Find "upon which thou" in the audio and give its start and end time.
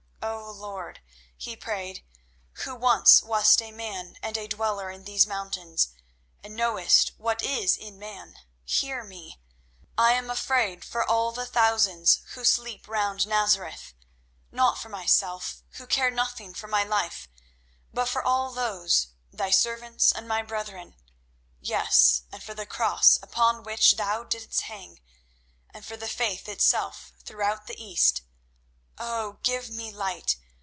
23.23-24.25